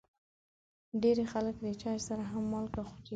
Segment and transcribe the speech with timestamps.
[1.01, 3.09] ډېری خلک د چای سره هم مالګه خوري.